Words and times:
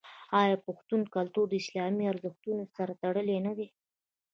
آیا 0.41 0.55
پښتون 0.65 1.01
کلتور 1.15 1.45
د 1.49 1.53
اسلامي 1.61 2.05
ارزښتونو 2.13 2.63
سره 2.75 2.91
تړلی 3.01 3.37
نه 3.45 3.53
دی؟ 3.57 3.67